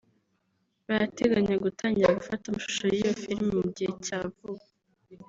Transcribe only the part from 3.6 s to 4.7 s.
mu gihe cya vuba